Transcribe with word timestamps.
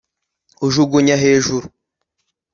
ujugunya 0.65 1.15
hejuru 1.23 1.67